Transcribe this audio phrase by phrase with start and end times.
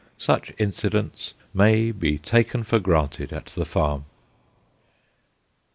[0.17, 4.05] Such incidents maybe taken for granted at the farm.